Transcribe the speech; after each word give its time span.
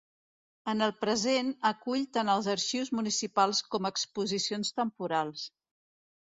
En 0.71 0.79
el 0.85 0.93
present 1.01 1.51
acull 1.69 2.07
tant 2.17 2.31
els 2.35 2.49
arxius 2.53 2.89
municipals 3.01 3.61
com 3.77 3.87
exposicions 3.91 4.73
temporals. 4.81 5.47